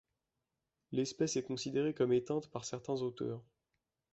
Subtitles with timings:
[0.91, 3.43] L'espèce est considérée comme éteinte par certains auteurs.